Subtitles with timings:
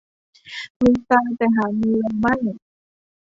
[0.81, 2.35] มีตาแต่หามีแววไม่